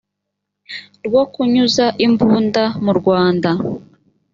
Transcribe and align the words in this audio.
rwo 1.07 1.23
kunyuza 1.33 1.85
imbunda 2.05 2.63
mu 2.83 2.91
rwanda 2.99 3.51